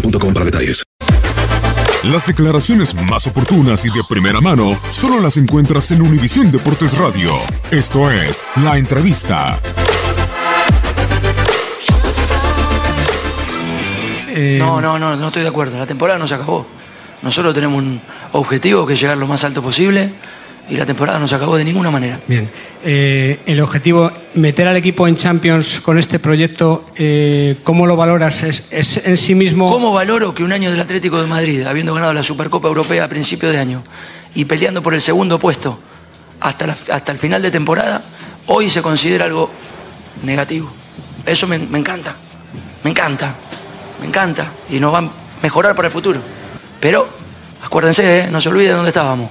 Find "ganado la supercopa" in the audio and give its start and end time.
31.94-32.68